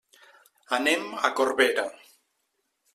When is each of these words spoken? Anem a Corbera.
Anem 0.77 1.05
a 1.29 1.33
Corbera. 1.41 1.87